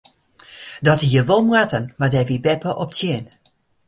[0.87, 3.25] Dat hie wol moatten mar dêr wie beppe op tsjin.